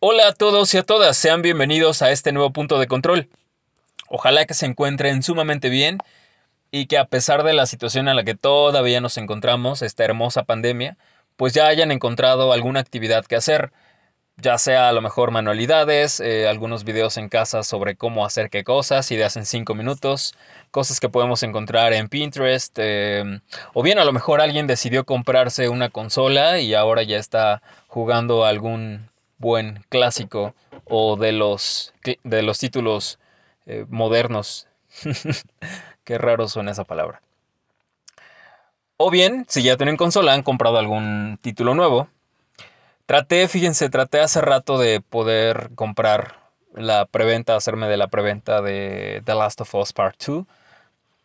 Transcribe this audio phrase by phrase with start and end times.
[0.00, 3.28] Hola a todos y a todas, sean bienvenidos a este nuevo punto de control.
[4.08, 5.98] Ojalá que se encuentren sumamente bien
[6.70, 10.44] y que a pesar de la situación en la que todavía nos encontramos, esta hermosa
[10.44, 10.96] pandemia,
[11.34, 13.72] pues ya hayan encontrado alguna actividad que hacer,
[14.36, 18.62] ya sea a lo mejor manualidades, eh, algunos videos en casa sobre cómo hacer qué
[18.62, 20.36] cosas, ideas en 5 minutos,
[20.70, 23.40] cosas que podemos encontrar en Pinterest, eh,
[23.74, 28.44] o bien a lo mejor alguien decidió comprarse una consola y ahora ya está jugando
[28.44, 29.07] algún
[29.38, 30.54] buen clásico
[30.84, 33.18] o de los, de los títulos
[33.66, 34.66] eh, modernos.
[36.04, 37.20] Qué raro suena esa palabra.
[38.96, 42.08] O bien, si ya tienen consola, han comprado algún título nuevo.
[43.06, 46.40] Traté, fíjense, traté hace rato de poder comprar
[46.74, 50.44] la preventa, hacerme de la preventa de The Last of Us Part 2.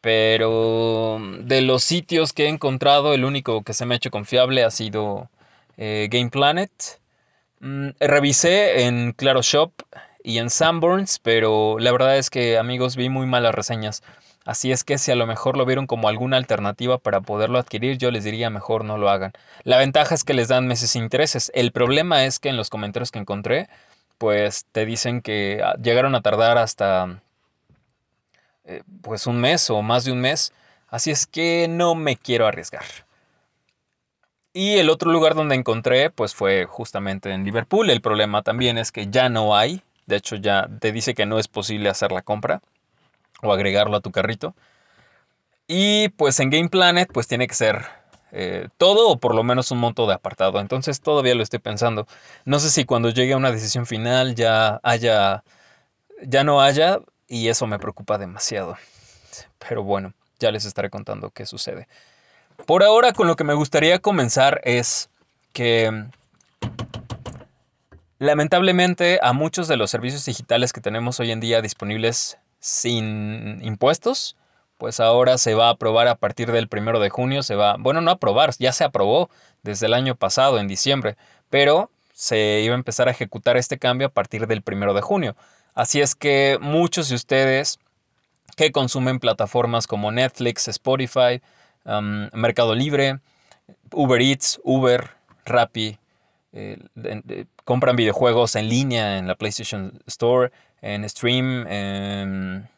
[0.02, 4.64] Pero de los sitios que he encontrado, el único que se me ha hecho confiable
[4.64, 5.30] ha sido
[5.78, 6.72] eh, Game Planet.
[7.64, 9.72] Mm, revisé en Claro Shop
[10.22, 14.04] y en Sanborns, pero la verdad es que amigos vi muy malas reseñas.
[14.44, 17.98] Así es que si a lo mejor lo vieron como alguna alternativa para poderlo adquirir,
[17.98, 19.32] yo les diría mejor no lo hagan.
[19.64, 21.52] La ventaja es que les dan meses sin intereses.
[21.56, 23.70] El problema es que en los comentarios que encontré,
[24.18, 27.22] pues te dicen que ah, llegaron a tardar hasta
[28.66, 30.52] eh, pues un mes o más de un mes.
[30.90, 32.84] Así es que no me quiero arriesgar.
[34.54, 37.90] Y el otro lugar donde encontré, pues fue justamente en Liverpool.
[37.90, 39.82] El problema también es que ya no hay.
[40.06, 42.62] De hecho, ya te dice que no es posible hacer la compra
[43.42, 44.54] o agregarlo a tu carrito.
[45.68, 47.86] Y pues en Game Planet, pues tiene que ser
[48.32, 50.60] eh, todo o por lo menos un monto de apartado.
[50.60, 52.08] Entonces todavía lo estoy pensando.
[52.46, 55.44] No sé si cuando llegue a una decisión final ya haya,
[56.22, 58.78] ya no haya, y eso me preocupa demasiado.
[59.68, 61.88] Pero bueno, ya les estaré contando qué sucede.
[62.66, 65.10] Por ahora con lo que me gustaría comenzar es
[65.52, 66.06] que
[68.20, 74.38] lamentablemente a muchos de los servicios digitales que tenemos hoy en día disponibles sin impuestos,
[74.78, 78.00] pues ahora se va a aprobar a partir del primero de junio, se va, bueno,
[78.00, 79.30] no aprobar, ya se aprobó
[79.62, 81.18] desde el año pasado, en diciembre,
[81.50, 85.36] pero se iba a empezar a ejecutar este cambio a partir del primero de junio.
[85.74, 87.78] Así es que muchos de ustedes
[88.56, 91.42] que consumen plataformas como Netflix, Spotify,
[91.86, 93.20] Mercado Libre,
[93.92, 95.10] Uber Eats, Uber,
[95.46, 95.98] Rappi,
[96.54, 96.78] eh,
[97.66, 100.52] compran videojuegos en línea en la PlayStation Store,
[100.82, 102.70] en Stream, en,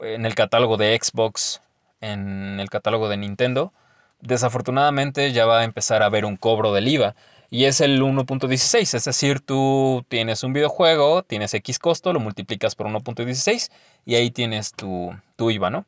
[0.00, 1.62] en el catálogo de Xbox,
[2.00, 3.72] en el catálogo de Nintendo.
[4.20, 7.14] Desafortunadamente ya va a empezar a haber un cobro del IVA
[7.48, 12.74] y es el 1.16, es decir, tú tienes un videojuego, tienes X costo, lo multiplicas
[12.74, 13.70] por 1.16
[14.04, 15.86] y ahí tienes tu, tu IVA, ¿no?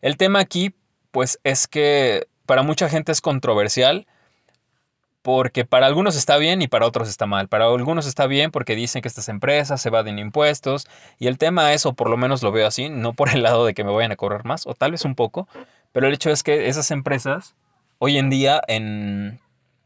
[0.00, 0.74] El tema aquí
[1.16, 4.06] pues es que para mucha gente es controversial
[5.22, 7.48] porque para algunos está bien y para otros está mal.
[7.48, 10.86] Para algunos está bien porque dicen que estas empresas se evaden impuestos
[11.18, 13.64] y el tema es, o por lo menos lo veo así, no por el lado
[13.64, 15.48] de que me vayan a cobrar más, o tal vez un poco,
[15.90, 17.54] pero el hecho es que esas empresas
[17.96, 19.40] hoy en día en,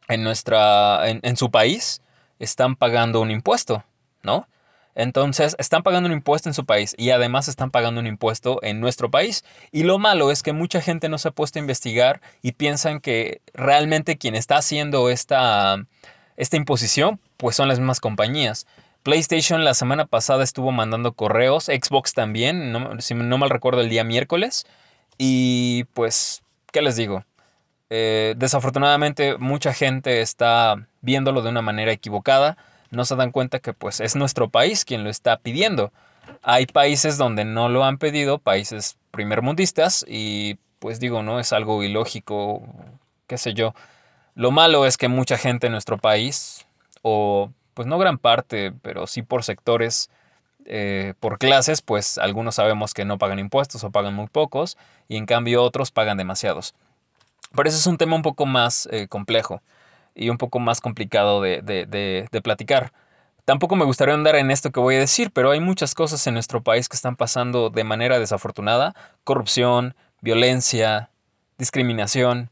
[0.09, 2.03] nuestra, en su país
[2.41, 3.85] están pagando un impuesto,
[4.25, 4.49] ¿no?
[4.95, 8.81] Entonces, están pagando un impuesto en su país y además están pagando un impuesto en
[8.81, 9.45] nuestro país.
[9.73, 13.00] Y lo malo es que mucha gente no se ha puesto a investigar y piensan
[13.00, 15.77] que realmente quien está haciendo esta,
[16.37, 18.67] esta imposición, pues son las mismas compañías.
[19.03, 24.05] PlayStation la semana pasada estuvo mandando correos, Xbox también, si no mal recuerdo el día
[24.05, 24.67] miércoles.
[25.17, 26.43] Y pues,
[26.73, 27.25] ¿qué les digo?
[27.89, 32.56] Eh, desafortunadamente mucha gente está viéndolo de una manera equivocada
[32.90, 35.92] no se dan cuenta que pues es nuestro país quien lo está pidiendo.
[36.42, 41.82] Hay países donde no lo han pedido, países primermundistas, y pues digo, no es algo
[41.82, 42.62] ilógico,
[43.26, 43.75] qué sé yo.
[44.34, 46.66] Lo malo es que mucha gente en nuestro país,
[47.02, 50.10] o pues no gran parte, pero sí por sectores,
[50.66, 54.76] eh, por clases, pues algunos sabemos que no pagan impuestos o pagan muy pocos,
[55.08, 56.75] y en cambio otros pagan demasiados.
[57.54, 59.62] Pero eso es un tema un poco más eh, complejo
[60.15, 62.93] y un poco más complicado de, platicar.
[63.45, 66.35] Tampoco me gustaría andar en esto que voy a decir, pero hay muchas cosas en
[66.35, 68.95] nuestro país que están pasando de manera desafortunada.
[69.25, 71.11] Corrupción, violencia,
[71.59, 72.51] discriminación.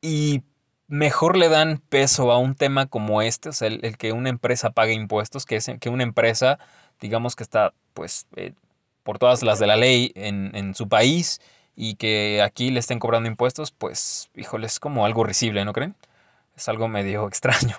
[0.00, 0.42] Y
[0.88, 4.70] mejor le dan peso a un tema como este, o sea, el, que una empresa
[4.70, 6.58] pague impuestos, que, que una empresa,
[7.00, 8.54] digamos que está pues eh,
[9.02, 11.40] por todas las de la ley en, en, su país
[11.76, 15.94] y que aquí le estén cobrando impuestos, pues híjole, es como algo risible, ¿no creen?
[16.58, 17.76] Es algo medio extraño.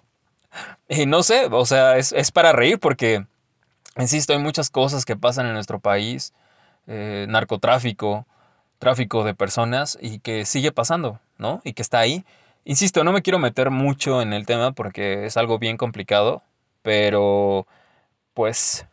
[0.88, 3.26] Y no sé, o sea, es, para reír porque,
[3.98, 6.34] insisto, hay muchas cosas que pasan en nuestro país,
[6.88, 8.26] eh, narcotráfico,
[8.80, 11.62] tráfico de personas y que sigue pasando, ¿no?
[11.64, 12.26] Y que está ahí.
[12.66, 16.42] Insisto, no me quiero meter mucho en el tema porque es algo bien complicado,
[16.82, 17.68] Pero,
[18.34, 18.88] pues,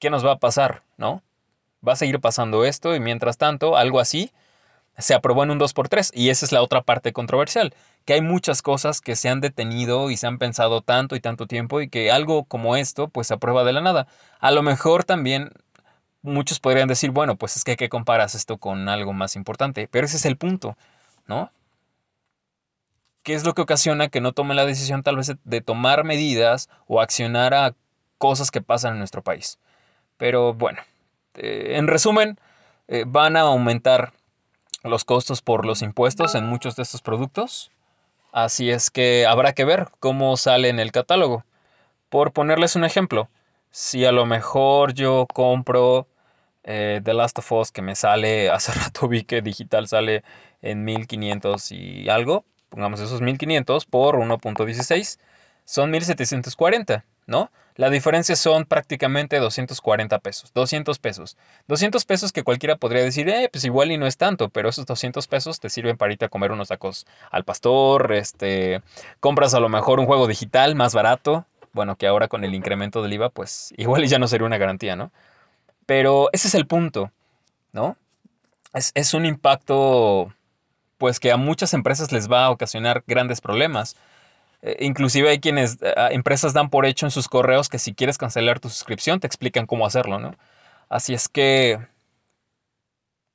[0.00, 0.82] ¿qué nos va a pasar?
[0.96, 1.22] ¿No?
[1.86, 4.32] Va a seguir pasando esto y mientras tanto, algo así
[4.98, 8.62] se aprobó en un 2x3 y esa es la otra parte controversial, que hay muchas
[8.62, 12.10] cosas que se han detenido y se han pensado tanto y tanto tiempo y que
[12.10, 14.06] algo como esto pues se aprueba de la nada.
[14.40, 15.50] A lo mejor también
[16.22, 19.88] muchos podrían decir, bueno, pues es que ¿qué comparas esto con algo más importante?
[19.90, 20.76] Pero ese es el punto,
[21.26, 21.50] ¿no?
[23.22, 26.68] ¿Qué es lo que ocasiona que no tome la decisión tal vez de tomar medidas
[26.86, 27.74] o accionar a
[28.18, 29.58] cosas que pasan en nuestro país?
[30.16, 30.80] Pero bueno,
[31.34, 32.38] eh, en resumen,
[32.88, 34.12] eh, van a aumentar
[34.82, 37.70] los costos por los impuestos en muchos de estos productos.
[38.32, 41.44] Así es que habrá que ver cómo sale en el catálogo.
[42.08, 43.28] Por ponerles un ejemplo,
[43.70, 46.06] si a lo mejor yo compro
[46.64, 50.22] eh, The Last of Us que me sale, hace rato vi que digital sale
[50.62, 55.18] en 1500 y algo, pongamos esos 1500 por 1.16,
[55.64, 57.50] son 1740, ¿no?
[57.74, 61.36] La diferencia son prácticamente 240 pesos, 200 pesos.
[61.68, 64.86] 200 pesos que cualquiera podría decir, eh, pues igual y no es tanto, pero esos
[64.86, 68.82] 200 pesos te sirven para irte a comer unos tacos al pastor, este,
[69.20, 73.02] compras a lo mejor un juego digital más barato, bueno, que ahora con el incremento
[73.02, 75.12] del IVA, pues igual y ya no sería una garantía, ¿no?
[75.84, 77.12] Pero ese es el punto,
[77.72, 77.98] ¿no?
[78.72, 80.32] Es, es un impacto,
[80.96, 83.96] pues que a muchas empresas les va a ocasionar grandes problemas
[84.62, 88.18] eh, inclusive hay quienes, eh, empresas dan por hecho en sus correos que si quieres
[88.18, 90.34] cancelar tu suscripción te explican cómo hacerlo, ¿no?
[90.88, 91.78] Así es que,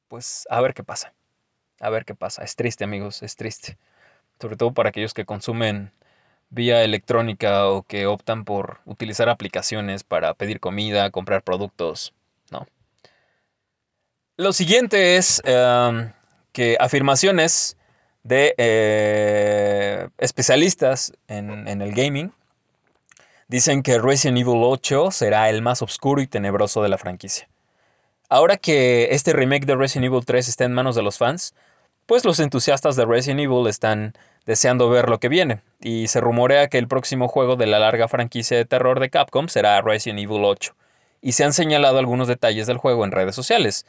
[0.07, 1.13] pues a ver qué pasa.
[1.79, 2.43] A ver qué pasa.
[2.43, 3.77] Es triste, amigos, es triste.
[4.39, 5.91] Sobre todo para aquellos que consumen
[6.49, 12.13] vía electrónica o que optan por utilizar aplicaciones para pedir comida, comprar productos,
[12.51, 12.67] ¿no?
[14.37, 16.11] Lo siguiente es em,
[16.51, 17.77] que afirmaciones
[18.23, 22.31] de eh, especialistas en, el gaming
[23.47, 27.49] dicen que Resident Evil 8 será el más oscuro y tenebroso de la franquicia.
[28.29, 31.53] Ahora que este remake de Resident Evil 3 está en manos de los fans,
[32.05, 34.13] pues los entusiastas de Resident Evil están
[34.45, 38.07] deseando ver lo que viene, y se rumorea que el próximo juego de la larga
[38.07, 40.73] franquicia de terror de Capcom será Resident Evil 8,
[41.21, 43.85] y se han señalado algunos detalles del juego en redes sociales,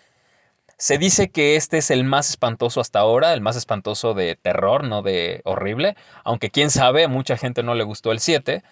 [0.79, 4.85] se dice que este es el más espantoso hasta ahora, el más espantoso de terror,
[4.85, 8.63] no de horrible, aunque quién sabe, mucha gente no le gustó el 7,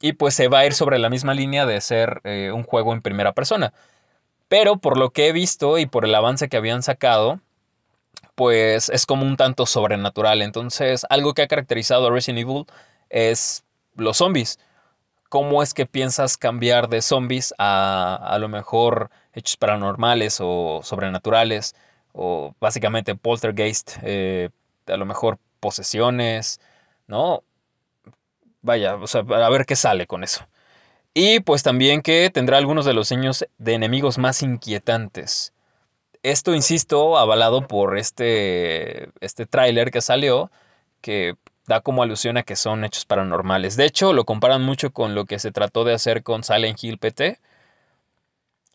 [0.00, 2.92] y pues se va a ir sobre la misma línea de ser eh, un juego
[2.92, 3.72] en primera persona.
[4.48, 7.40] Pero por lo que he visto y por el avance que habían sacado,
[8.34, 10.42] pues es como un tanto sobrenatural.
[10.42, 12.66] Entonces, algo que ha caracterizado a Resident Evil
[13.10, 13.64] es
[13.96, 14.58] los zombies.
[15.28, 21.74] ¿Cómo es que piensas cambiar de zombies a a lo mejor hechos paranormales o sobrenaturales,
[22.12, 24.50] o básicamente poltergeist, eh,
[24.86, 26.60] a lo mejor posesiones,
[27.06, 27.42] ¿no?
[28.62, 30.46] Vaya, o sea, a ver qué sale con eso.
[31.14, 35.52] Y pues también que tendrá algunos de los sueños de enemigos más inquietantes.
[36.22, 40.50] Esto, insisto, avalado por este, este tráiler que salió,
[41.00, 43.76] que da como alusión a que son hechos paranormales.
[43.76, 46.98] De hecho, lo comparan mucho con lo que se trató de hacer con Silent Hill
[46.98, 47.38] PT,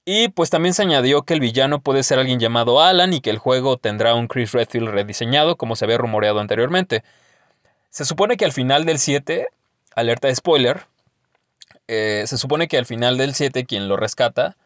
[0.04, 3.30] y pues también se añadió que el villano puede ser alguien llamado Alan y que
[3.30, 7.04] el juego tendrá un Chris Redfield rediseñado, como se había rumoreado anteriormente.
[7.90, 9.48] Se supone que al final del 7,
[9.96, 10.88] alerta de spoiler,
[11.88, 14.58] eh, se supone que al final del 7 quien lo rescata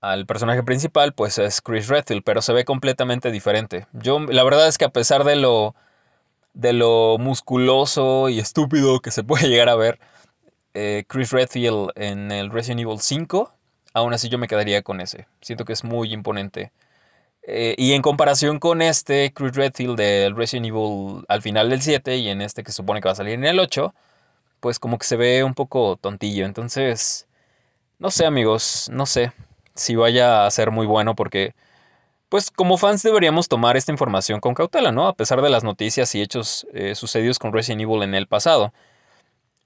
[0.00, 3.86] al personaje principal pues es Chris Redfield, pero se ve completamente diferente.
[3.92, 5.74] Yo la verdad es que a pesar de lo
[6.54, 9.98] de lo musculoso y estúpido que se puede llegar a ver
[10.74, 13.52] eh, Chris Redfield en el Resident Evil 5
[13.94, 15.26] aún así yo me quedaría con ese.
[15.40, 16.72] Siento que es muy imponente.
[17.44, 22.16] Eh, y en comparación con este Chris Redfield del Resident Evil al final del 7
[22.16, 23.94] y en este que supone que va a salir en el 8,
[24.60, 26.46] pues como que se ve un poco tontillo.
[26.46, 27.26] Entonces,
[27.98, 29.32] no sé amigos, no sé
[29.74, 31.54] si vaya a ser muy bueno porque,
[32.32, 35.06] pues como fans deberíamos tomar esta información con cautela, ¿no?
[35.06, 38.72] A pesar de las noticias y hechos eh, sucedidos con Resident Evil en el pasado.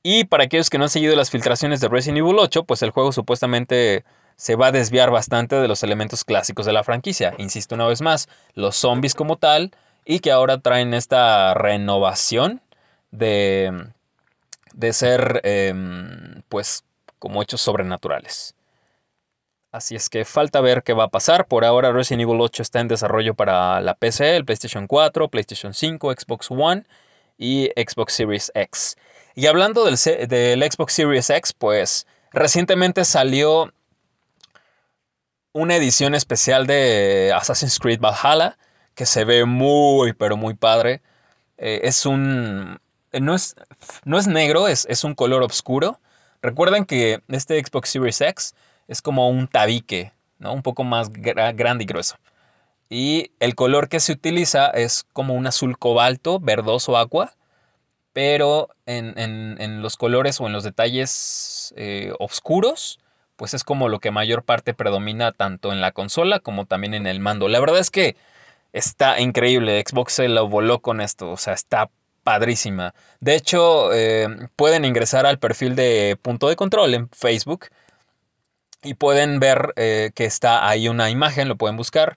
[0.02, 2.90] Y para aquellos que no han seguido las filtraciones de Resident Evil 8, pues el
[2.90, 4.04] juego supuestamente
[4.35, 7.35] se va a desviar bastante de los elementos clásicos de la franquicia.
[7.38, 9.70] Insisto una vez más, los zombies como tal,
[10.04, 12.62] y que ahora traen esta renovación
[13.12, 13.92] de,
[14.75, 16.82] de ser, em, pues,
[17.20, 18.55] como hechos sobrenaturales.
[19.76, 21.49] Así es que falta ver qué va a pasar.
[21.49, 25.75] Por ahora Resident Evil 8 está en desarrollo para la PC, el PlayStation 4, PlayStation
[25.75, 26.85] 5, Xbox One
[27.37, 28.97] y Xbox Series X.
[29.35, 33.71] Y hablando del, Xbox Series X, pues recientemente salió
[35.52, 38.56] una edición especial de Assassin's Creed Valhalla
[38.95, 41.02] que se ve muy, pero muy padre.
[41.59, 42.80] Eh, es un...
[43.12, 43.56] No es,
[44.06, 46.00] no es negro, es, es un color oscuro.
[46.40, 48.54] Recuerden que este Xbox Series X
[48.88, 50.52] es como un tabique, ¿no?
[50.52, 52.16] Un poco más grande y grueso.
[52.88, 57.34] Y el color que se utiliza es como un azul cobalto, verdoso agua,
[58.12, 62.98] pero en, los colores o en los detalles eh, oscuros,
[63.36, 67.06] pues es como lo que mayor parte predomina tanto en la consola como también en
[67.06, 67.48] el mando.
[67.48, 68.16] La verdad es que
[68.72, 71.90] está increíble, Xbox se lo voló con esto, o sea, está
[72.22, 72.94] padrísima.
[73.20, 77.66] De hecho, eh, pueden ingresar al perfil de Punto de Control en Facebook
[78.83, 82.16] y pueden ver eh, que está ahí una imagen, lo pueden buscar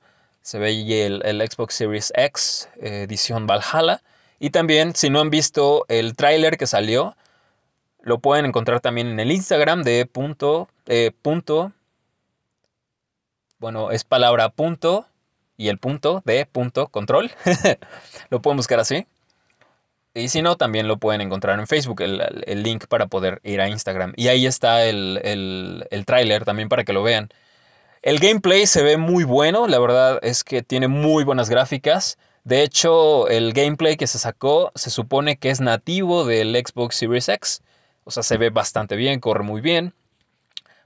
[0.50, 4.02] se ve ahí el, Xbox Series X eh, edición Valhalla.
[4.40, 7.16] Y también, si no han visto el tráiler que salió,
[8.02, 11.74] lo pueden encontrar también en el Instagram de punto, eh, punto,
[13.60, 15.06] bueno, es palabra punto
[15.56, 17.30] y el punto de punto control.
[18.30, 19.06] lo pueden buscar así.
[20.14, 23.70] Y si no, también lo pueden encontrar en Facebook, el, link para poder ir a
[23.70, 24.14] Instagram.
[24.16, 27.30] Y ahí está el, el, el tráiler también para que lo vean.
[28.02, 32.18] El gameplay se ve muy bueno, la verdad es que tiene muy buenas gráficas.
[32.44, 37.30] De hecho, el gameplay que se sacó se supone que es nativo del Xbox Series
[37.30, 37.62] X.
[38.06, 39.94] O sea, se ve bastante bien, corre muy bien.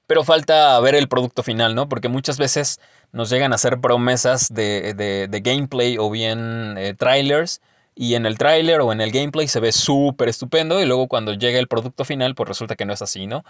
[0.08, 1.88] Pero falta ver el producto final, ¿no?
[1.88, 2.80] Porque muchas veces
[3.12, 7.62] nos llegan a hacer promesas de, gameplay o bien eh, trailers.
[7.95, 10.81] Y en el trailer o en el gameplay se ve súper estupendo.
[10.81, 13.43] Y luego cuando llega el producto final, pues resulta que no es así, ¿no?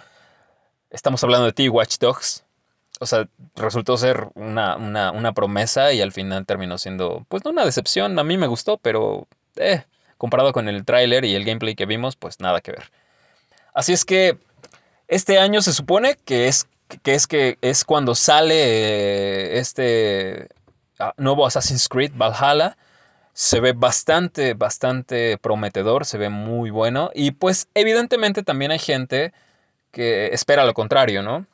[0.89, 2.43] Estamos hablando de T-Watch Dogs
[2.99, 8.17] o sea, resultó ser una, promesa y al final terminó siendo, pues no una decepción,
[8.17, 9.83] a mí me gustó, pero eh,
[10.17, 12.91] comparado con el tráiler y el gameplay que vimos, pues nada que ver.
[13.73, 14.37] Así es que
[15.07, 16.67] este año se supone que es
[17.01, 20.47] que es, que es cuando sale eh, este
[20.99, 22.77] ah, nuevo Assassin's Creed Valhalla.
[23.33, 27.11] Se ve bastante, bastante prometedor, se ve muy bueno.
[27.13, 29.33] Y pues evidentemente también hay gente
[29.91, 31.47] que espera lo contrario, ¿no?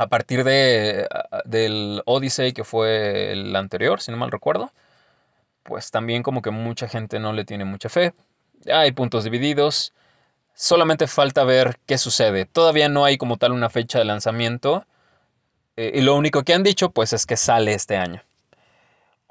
[0.00, 1.06] a partir de,
[1.44, 4.72] del Odyssey, que fue el anterior, si no mal recuerdo,
[5.62, 8.14] pues también como que mucha gente no le tiene mucha fe.
[8.72, 9.92] Hay puntos divididos.
[10.54, 12.46] Solamente falta ver qué sucede.
[12.46, 14.86] Todavía no hay como tal una fecha de lanzamiento.
[15.76, 18.22] Eh, y lo único que han dicho pues es que sale este año.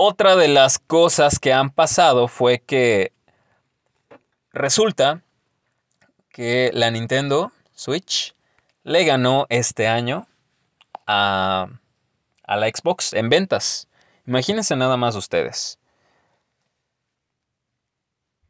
[0.01, 3.11] Otra de las cosas que han pasado fue que
[4.53, 5.23] resulta
[6.29, 8.33] que la Nintendo Switch
[8.83, 10.25] le ganó este año
[11.05, 11.67] a,
[12.47, 13.89] la Xbox en ventas.
[14.25, 15.79] Imagínense nada más ustedes.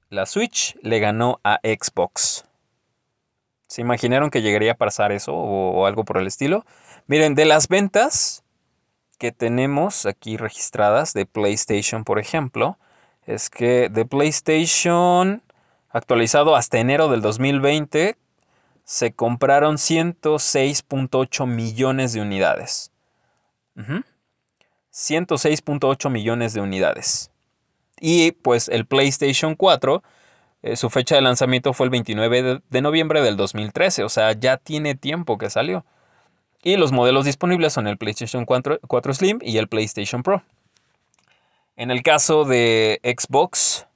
[0.09, 2.45] La Switch le ganó a Xbox.
[3.65, 6.63] ¿Se imaginaron que llegaría a pasar eso o, algo por el estilo?
[7.07, 8.43] Miren, de las ventas
[9.19, 12.79] que tenemos aquí registradas de PlayStation, por ejemplo,
[13.27, 15.43] es que de PlayStation
[15.89, 18.17] actualizado hasta enero del 2020
[18.83, 22.91] se compraron 106.8 millones de unidades.
[24.91, 27.31] 106.8 millones de unidades.
[27.99, 30.01] Y pues el PlayStation 4,
[30.61, 34.57] eh, su fecha de lanzamiento fue el 29 de, noviembre del 2013, o sea, ya
[34.57, 35.85] tiene tiempo que salió.
[36.61, 38.79] Y los modelos disponibles son el PlayStation 4,
[39.13, 40.43] Slim y el PlayStation Pro.
[41.75, 43.87] En el caso de Xbox,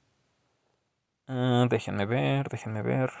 [1.28, 3.12] ah, déjenme ver, déjenme ver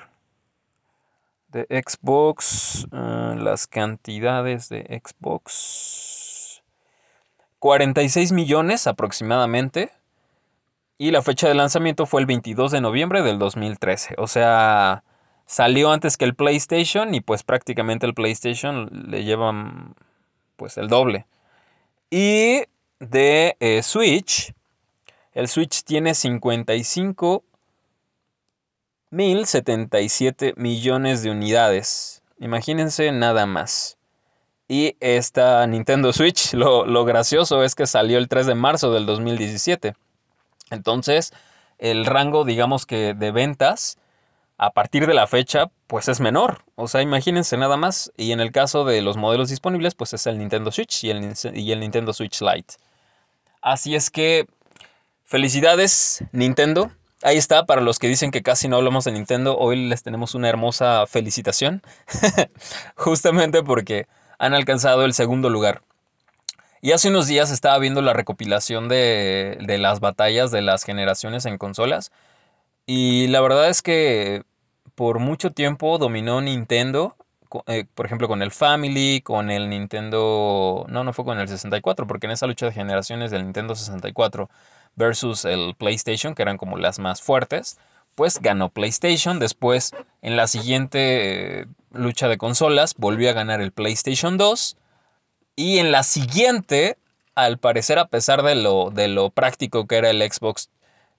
[1.54, 6.62] de Xbox, eh, las cantidades de Xbox.
[7.60, 9.90] 46 millones aproximadamente.
[10.98, 14.16] Y la fecha de lanzamiento fue el 22 de noviembre del 2013.
[14.18, 15.02] O sea,
[15.46, 19.94] salió antes que el PlayStation y pues prácticamente el PlayStation le llevan
[20.56, 21.26] pues el doble.
[22.10, 22.62] Y
[23.00, 24.54] de eh, Switch,
[25.32, 27.44] el Switch tiene 55
[29.14, 32.22] 1077 millones de unidades.
[32.40, 33.96] Imagínense nada más.
[34.66, 39.94] Y esta Nintendo Switch, lo, gracioso es que salió el 3 de marzo del 2017.
[40.70, 41.32] Entonces,
[41.78, 43.98] el rango, digamos que de ventas
[44.56, 46.62] a partir de la fecha, pues es menor.
[46.76, 48.12] O sea, imagínense nada más.
[48.16, 51.34] Y en el caso de los modelos disponibles, pues es el Nintendo Switch y el,
[51.54, 52.74] y el Nintendo Switch Lite.
[53.60, 54.46] Así es que,
[55.24, 56.90] felicidades, Nintendo.
[57.22, 60.34] Ahí está, para los que dicen que casi no hablamos de Nintendo, hoy les tenemos
[60.34, 61.82] una hermosa felicitación,
[62.96, 64.06] justamente porque
[64.38, 65.82] han alcanzado el segundo lugar.
[66.82, 71.56] Y hace unos días estaba viendo la recopilación de, las batallas de las generaciones en
[71.56, 72.12] consolas,
[72.86, 74.42] y la verdad es que
[74.94, 77.16] por mucho tiempo dominó Nintendo,
[77.66, 80.86] eh, por ejemplo con el Family, con el Nintendo...
[80.88, 84.50] No, no fue con el 64, porque en esa lucha de generaciones del Nintendo 64
[84.96, 87.78] versus el PlayStation, que eran como las más fuertes,
[88.14, 89.38] pues ganó PlayStation.
[89.38, 94.76] Después, en la siguiente, lucha de consolas volvió a ganar el PlayStation 2.
[95.56, 96.98] Y en la siguiente,
[97.34, 100.70] al parecer, a pesar de lo, de lo práctico que era el Xbox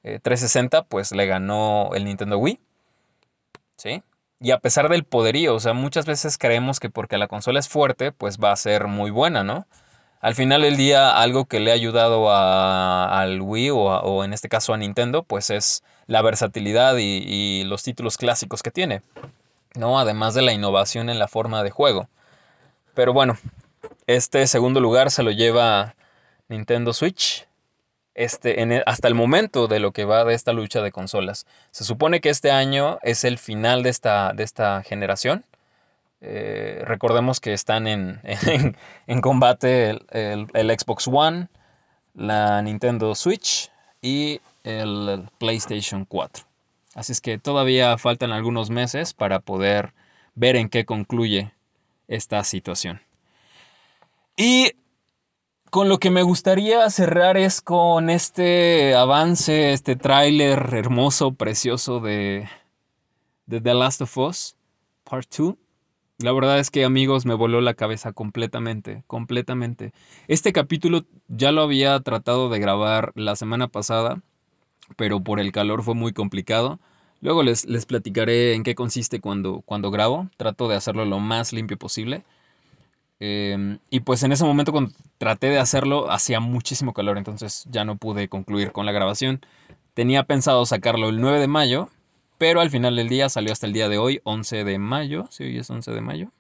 [0.05, 2.59] 360, eh, pues le ganó el Nintendo Wii.
[3.77, 4.03] ¿Sí?
[4.39, 7.69] Y a pesar del poderío, o sea, muchas veces creemos que porque la consola es
[7.69, 9.65] fuerte, pues va a ser muy buena, ¿no?
[10.21, 14.73] Al final del día, algo que le ha ayudado al Wii o, en este caso
[14.73, 19.01] a Nintendo, pues es la versatilidad y, y, los títulos clásicos que tiene,
[19.75, 19.99] ¿no?
[19.99, 22.09] Además de la innovación en la forma de juego.
[22.93, 23.37] Pero bueno,
[24.07, 25.95] este segundo lugar se lo lleva
[26.49, 27.47] Nintendo Switch,
[28.15, 31.45] este, e, hasta el momento de lo que va de esta lucha de consolas.
[31.71, 35.45] Se supone que este año es el final de esta, de esta generación.
[36.21, 38.21] Eh, recordemos que están en,
[39.07, 40.47] en, combate el,
[40.79, 41.49] Xbox One,
[42.15, 43.69] la Nintendo Switch
[44.01, 46.45] y el PlayStation 4.
[46.95, 49.93] Así es que todavía faltan algunos meses para poder
[50.33, 51.51] ver en qué concluye
[52.07, 53.01] esta situación.
[54.37, 54.71] Y
[55.69, 62.47] con lo que me gustaría cerrar es con este avance, este tráiler hermoso, precioso de,
[63.45, 64.55] de The Last of Us
[65.03, 65.55] Part 2.
[66.19, 69.91] La verdad es que amigos me voló la cabeza completamente, completamente.
[70.29, 74.21] Este capítulo ya lo había tratado de grabar la semana pasada,
[74.95, 76.79] pero por el calor fue muy complicado.
[77.19, 80.29] Luego les, les platicaré en qué consiste cuando, cuando grabo.
[80.37, 82.23] Trato de hacerlo lo más limpio posible.
[83.19, 87.85] Em, y pues en ese momento cuando traté de hacerlo hacía muchísimo calor, entonces ya
[87.85, 89.41] no pude concluir con la grabación.
[89.93, 91.89] Tenía pensado sacarlo el 9 de mayo,
[92.37, 95.27] pero al final del día salió hasta el día de hoy, 11 de mayo.
[95.29, 96.31] ¿Sí hoy es 11 de mayo?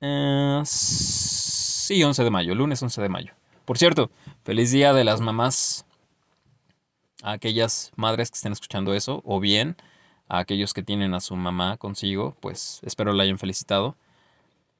[0.00, 3.32] Eh, sí, 11 de mayo, lunes 11 de mayo.
[3.64, 4.10] Por cierto,
[4.44, 5.86] feliz día de las mamás
[7.22, 9.76] a aquellas madres que estén escuchando eso, o bien
[10.28, 13.96] a aquellos que tienen a su mamá consigo, pues espero la hayan felicitado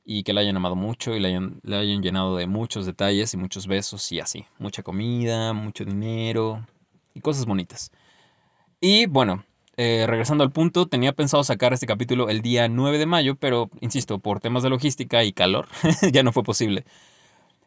[0.08, 3.36] y que la hayan amado mucho y la hayan, hayan llenado de muchos detalles y
[3.36, 4.46] muchos besos y así.
[4.58, 6.64] Mucha comida, mucho dinero
[7.12, 7.90] y cosas bonitas.
[8.80, 9.44] Y bueno,
[9.76, 13.68] eh, regresando al punto, tenía pensado sacar este capítulo el día 9 de mayo, pero
[13.80, 15.66] insisto, por temas de logística y calor,
[16.12, 16.84] ya no fue posible.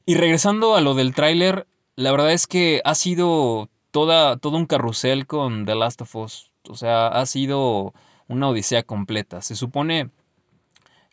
[0.05, 4.65] Y regresando a lo del tráiler, la verdad es que ha sido toda, todo un
[4.65, 6.51] carrusel con The Last of Us.
[6.69, 7.93] O sea, ha sido
[8.29, 9.41] una odisea completa.
[9.41, 10.09] Se supone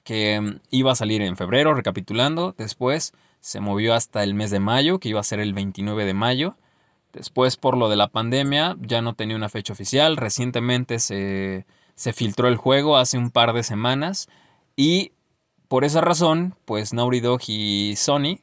[0.07, 2.55] que iba a salir en febrero, recapitulando.
[2.57, 6.15] Después se movió hasta el mes de mayo, que iba a ser el 29 de
[6.15, 6.57] mayo.
[7.13, 10.17] Después, por lo de la pandemia, ya no tenía una fecha oficial.
[10.17, 11.67] Recientemente se,
[11.97, 14.29] se filtró el juego hace un par de semanas.
[14.77, 15.11] Y
[15.67, 18.39] por esa razón, pues Naughty Dog y Sony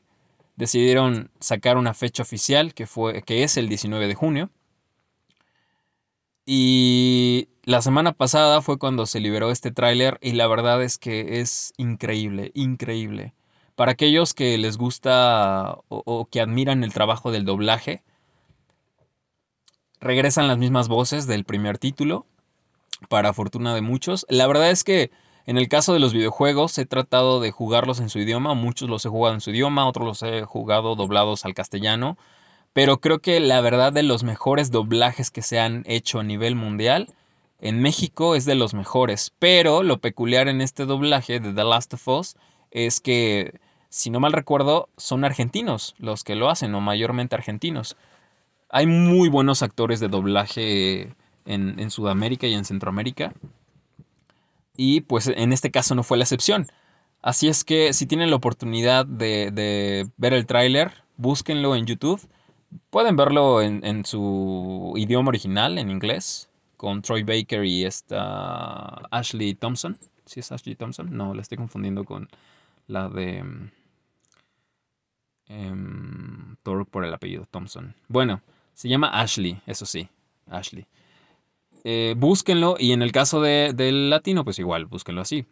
[0.58, 4.49] decidieron sacar una fecha oficial que, fue, que es el 19 de junio.
[6.45, 11.39] Y la semana pasada fue cuando se liberó este tráiler y la verdad es que
[11.39, 13.34] es increíble, increíble.
[13.76, 18.04] Para aquellos que les gusta o, que admiran el trabajo del doblaje,
[20.02, 22.26] regresan las mismas voces del primer título,
[23.10, 24.26] para fortuna de muchos.
[24.30, 25.12] La verdad es que
[25.45, 29.06] en el caso de los videojuegos he tratado de jugarlos en su idioma, muchos los
[29.06, 32.17] he jugado en su idioma, otros los he jugado doblados al castellano,
[32.73, 36.56] pero creo que la verdad de los mejores doblajes que se han hecho a nivel
[36.56, 37.08] mundial
[37.63, 39.34] en México es de los mejores.
[39.39, 42.36] Pero lo peculiar en este doblaje de The Last of Us
[42.71, 47.95] es que, si no mal recuerdo, son argentinos los que lo hacen, o mayormente argentinos.
[48.69, 53.34] Hay muy buenos actores de doblaje en, Sudamérica y en Centroamérica.
[54.76, 56.67] Y pues en este caso no fue la excepción.
[57.21, 62.28] Así es que si tienen la oportunidad de, de ver el tráiler, búsquenlo en YouTube
[62.89, 66.49] Pueden verlo en, su idioma original, en inglés,
[66.84, 69.98] con Troy Baker y esta Ashley Thompson.
[70.26, 71.15] ¿Sí es Ashley Thompson?
[71.15, 72.28] No, la estoy confundiendo con
[72.88, 73.41] la de
[75.48, 77.96] um, Thor por el apellido Thompson.
[78.10, 78.41] Bueno,
[78.74, 80.10] se llama Ashley, eso sí,
[80.48, 80.86] Ashley.
[81.86, 85.46] Eh, búsquenlo y en el caso de, del latino, pues igual, búsquenlo así.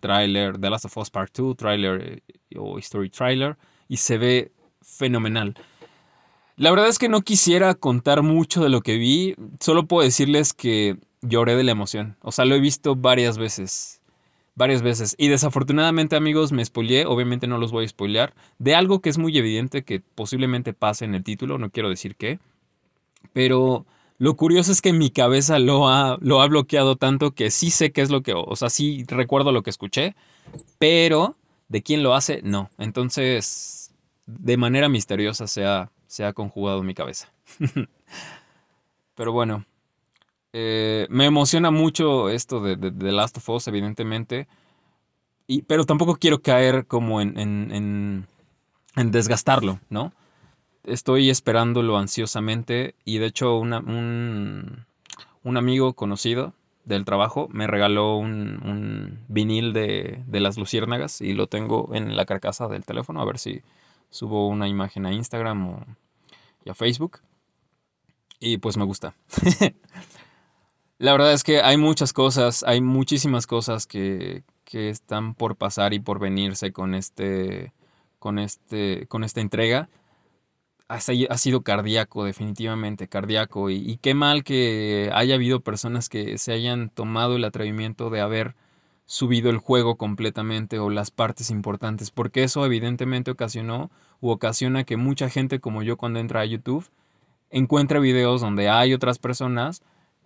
[0.00, 4.52] Trailer, The Last of Us Part 2, trailer eh, o Story Trailer, y se ve
[4.80, 5.54] fenomenal.
[6.58, 10.52] La verdad es que no quisiera contar mucho de lo que vi, solo puedo decirles
[10.52, 12.16] que lloré de la emoción.
[12.20, 14.00] O sea, lo he visto varias veces.
[14.56, 15.14] Varias veces.
[15.18, 17.06] Y desafortunadamente, amigos, me spoileé.
[17.06, 18.34] Obviamente no los voy a spoilear.
[18.58, 21.58] De algo que es muy evidente que posiblemente pase en el título.
[21.58, 22.40] No quiero decir qué.
[23.32, 23.86] Pero
[24.18, 27.92] lo curioso es que mi cabeza lo ha, lo ha bloqueado tanto que sí sé
[27.92, 28.32] qué es lo que.
[28.34, 30.16] O sea, sí recuerdo lo que escuché.
[30.80, 31.36] Pero
[31.68, 32.68] de quién lo hace, no.
[32.78, 33.92] Entonces,
[34.26, 37.32] de manera misteriosa se ha se ha conjugado en mi cabeza.
[39.14, 39.64] Pero bueno,
[40.52, 44.48] eh, me emociona mucho esto de, The Last of Us, evidentemente.
[45.46, 48.26] Y, pero tampoco quiero caer como en, en,
[48.96, 50.12] en, desgastarlo, ¿no?
[50.84, 54.84] Estoy esperándolo ansiosamente y de hecho un,
[55.42, 56.52] un amigo conocido
[56.84, 62.16] del trabajo me regaló un, un vinil de, de, las luciérnagas y lo tengo en
[62.16, 63.62] la carcasa del teléfono a ver si
[64.10, 65.86] subo una imagen a Instagram o,
[66.64, 67.20] y a Facebook.
[68.40, 69.14] Y pues me gusta.
[70.98, 75.94] la verdad es que hay muchas cosas, hay muchísimas cosas que, que están por pasar
[75.94, 77.72] y por venirse con este,
[78.18, 79.88] con este, con esta entrega.
[80.88, 83.68] Ha, sido cardíaco, definitivamente, cardíaco.
[83.68, 88.56] Y, qué mal que haya habido personas que se hayan tomado el atrevimiento de haber
[89.08, 93.90] subido el juego completamente o las partes importantes, porque eso evidentemente ocasionó
[94.20, 96.84] u ocasiona que mucha gente como yo cuando entra a YouTube
[97.48, 99.80] encuentre videos donde hay otras personas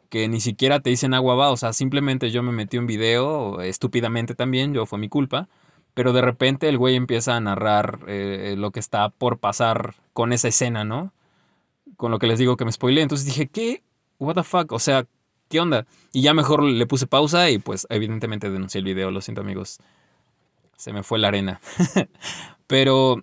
[0.09, 3.61] que ni siquiera te dicen agua va, o sea, simplemente yo me metí un video,
[3.61, 5.49] estúpidamente también, yo fue mi culpa,
[5.95, 10.33] pero de repente el güey empieza a narrar eh, lo que está por pasar con
[10.33, 11.13] esa escena, ¿no?
[11.97, 13.03] Con lo que les digo que me spoilé.
[13.03, 13.85] Entonces dije, ¿qué?
[14.19, 14.73] ¿What the fuck?
[14.73, 15.07] O sea,
[15.53, 15.87] ¿qué onda?
[16.15, 19.81] Y ya mejor le puse pausa y pues evidentemente denuncié el video, lo siento amigos.
[20.79, 21.61] Se me fue la arena.
[22.67, 23.23] pero,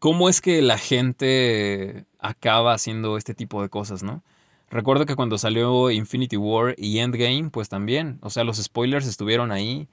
[0.00, 4.24] ¿cómo es que la gente acaba haciendo este tipo de cosas, no?
[4.70, 9.52] Recuerdo que cuando salió Infinity War y Endgame, pues también, o sea, los spoilers estuvieron
[9.52, 9.86] ahí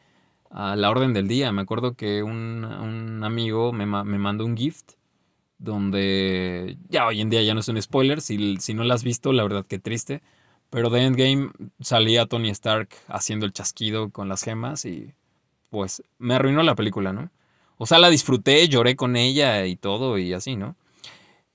[0.49, 1.51] a la orden del día.
[1.51, 4.93] Me acuerdo que un, amigo me, mandó un gift
[5.59, 9.03] donde ya hoy en día ya no es un spoiler, si, si no lo has
[9.03, 10.23] visto, la verdad que triste.
[10.71, 15.13] Pero de Endgame salía Tony Stark haciendo el chasquido con las gemas y
[15.69, 17.29] pues me arruinó la película, ¿no?
[17.77, 20.75] O sea, la disfruté, lloré con ella y todo y así, ¿no?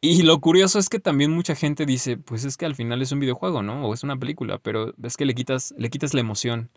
[0.00, 3.10] Y lo curioso es que también mucha gente dice, pues es que al final es
[3.10, 3.86] un videojuego, ¿no?
[3.86, 6.70] O es una película, pero es que le quitas, le quitas la emoción,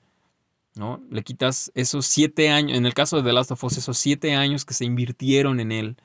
[0.76, 1.02] ¿no?
[1.12, 4.34] Le quitas esos siete años, en el caso de The Last of Us, esos siete
[4.36, 5.98] años que se invirtieron en él,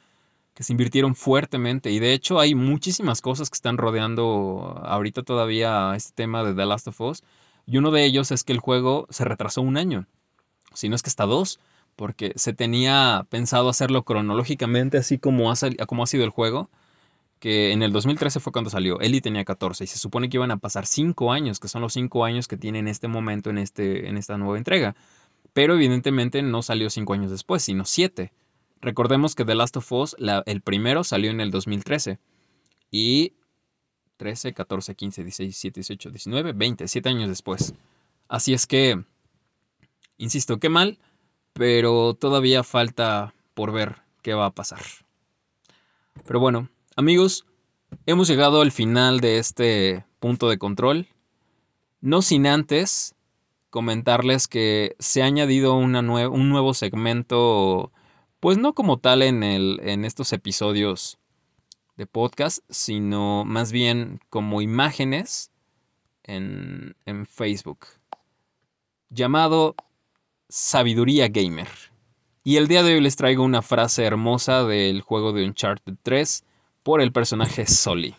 [0.55, 1.91] que se invirtieron fuertemente.
[1.91, 6.67] Y de hecho hay muchísimas cosas que están rodeando ahorita todavía este tema de The
[6.67, 7.23] Last of Us.
[7.67, 10.07] Y uno de ellos es que el juego se retrasó un año,
[10.75, 11.61] si no es que hasta dos,
[11.97, 15.55] porque se tenía pensado hacerlo cronológicamente, así como ha,
[15.87, 16.71] como ha sido el juego
[17.45, 19.01] que en el 2013 fue cuando salió.
[19.01, 21.93] Eli tenía 14 y se supone que iban a pasar 5 años, que son los
[21.93, 24.97] 5 años que tiene en este momento en, este, en esta nueva entrega.
[25.53, 28.33] Pero evidentemente no salió 5 años después, sino 7.
[28.81, 32.19] Recordemos que The Last of Us, el primero salió en el 2013.
[32.91, 33.35] Y
[34.17, 37.75] 13, 14, 15, 16, 17, 18, 19, 20, 7 años después.
[38.29, 39.03] Así es que,
[40.19, 40.99] insisto, qué mal,
[41.53, 44.83] pero todavía falta por ver qué va a pasar.
[46.27, 47.45] Pero bueno, Amigos,
[48.07, 51.09] hemos llegado al final de este punto de control.
[52.01, 53.17] No sin antes
[53.69, 57.91] comentarles que se ha añadido un nuevo segmento,
[58.45, 61.17] pues no como tal en, el, en estos episodios
[61.97, 65.51] de podcast, sino más bien como imágenes
[66.25, 67.87] en, en Facebook,
[69.09, 69.75] llamado
[70.51, 71.71] Sabiduría Gamer.
[72.43, 76.45] Y el día de hoy les traigo una frase hermosa del juego de Uncharted 3
[76.83, 78.15] por el personaje Soli.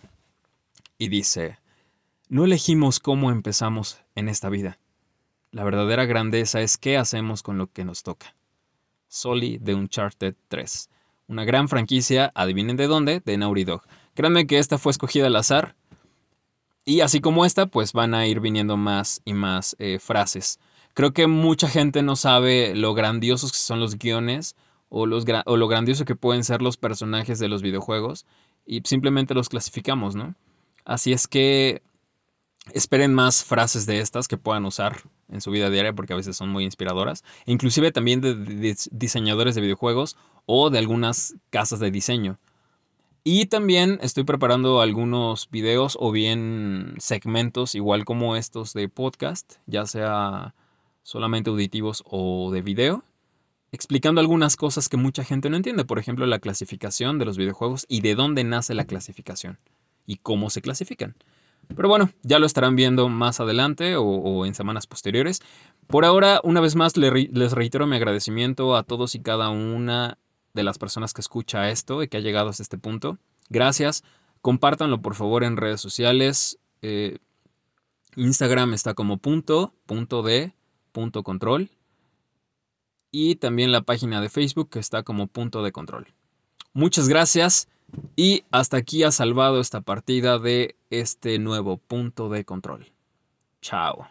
[0.97, 1.59] Y dice,
[2.29, 4.79] no elegimos cómo empezamos en esta vida.
[5.51, 8.35] La verdadera grandeza es qué hacemos con lo que nos toca.
[9.07, 10.89] Soli de Uncharted 3.
[11.27, 13.81] Una gran franquicia, adivinen de dónde, de Naughty Dog.
[14.13, 15.75] Créanme que esta fue escogida al azar.
[16.85, 20.59] Y así como esta, pues van a ir viniendo más y más eh, frases.
[20.93, 24.55] Creo que mucha gente no sabe lo grandiosos que son los guiones
[24.89, 28.25] o, o lo grandioso que pueden ser los personajes de los videojuegos
[28.65, 30.35] y simplemente los clasificamos, ¿no?
[30.85, 31.81] Así es que
[32.73, 36.36] esperen más frases de estas que puedan usar en su vida diaria porque a veces
[36.36, 42.39] son muy inspiradoras, inclusive también de, diseñadores de videojuegos o de algunas casas de diseño.
[43.23, 49.88] Y también estoy preparando algunos videos o bien segmentos igual como estos de podcast, ya
[49.88, 50.54] sea
[51.01, 53.04] solamente auditivos o de video,
[53.71, 57.86] explicando algunas cosas que mucha gente no entiende, por ejemplo la clasificación de los videojuegos
[57.89, 59.58] y de dónde nace la clasificación
[60.06, 61.15] y cómo se clasifican.
[61.75, 65.41] Pero bueno, ya lo estarán viendo más adelante o, en semanas posteriores.
[65.88, 70.17] Por ahora, una vez más, les reitero mi agradecimiento a todos y cada una
[70.54, 73.17] de las personas que escucha esto y que ha llegado hasta este punto.
[73.49, 74.04] Gracias.
[74.41, 76.60] Compártanlo por favor en redes sociales.
[76.82, 77.17] Eh,
[78.15, 80.54] Instagram está como punto, punto de,
[80.91, 81.69] punto control
[83.12, 86.08] y también la página de Facebook que está como punto de control.
[86.73, 87.69] Muchas gracias
[88.15, 92.91] y hasta aquí ha salvado esta partida de este nuevo punto de control.
[93.62, 94.08] Chao.